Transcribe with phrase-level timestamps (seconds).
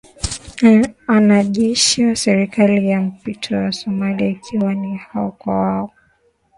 [1.07, 5.91] anajeshi wa serikali ya mpito ya somali ikiwa ni wao kwa wao